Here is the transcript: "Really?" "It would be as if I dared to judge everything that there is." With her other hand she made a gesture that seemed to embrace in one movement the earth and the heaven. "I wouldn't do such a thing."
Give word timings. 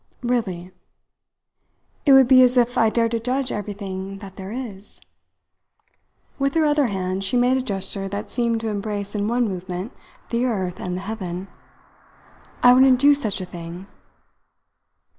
"Really?" 0.23 0.71
"It 2.07 2.13
would 2.13 2.27
be 2.27 2.41
as 2.41 2.57
if 2.57 2.75
I 2.75 2.89
dared 2.89 3.11
to 3.11 3.19
judge 3.19 3.51
everything 3.51 4.17
that 4.17 4.35
there 4.35 4.51
is." 4.51 4.99
With 6.39 6.55
her 6.55 6.65
other 6.65 6.87
hand 6.87 7.23
she 7.23 7.37
made 7.37 7.57
a 7.57 7.61
gesture 7.61 8.07
that 8.09 8.31
seemed 8.31 8.61
to 8.61 8.69
embrace 8.69 9.13
in 9.13 9.27
one 9.27 9.47
movement 9.47 9.91
the 10.31 10.45
earth 10.45 10.79
and 10.79 10.97
the 10.97 11.01
heaven. 11.01 11.49
"I 12.63 12.73
wouldn't 12.73 12.99
do 12.99 13.13
such 13.13 13.41
a 13.41 13.45
thing." 13.45 13.85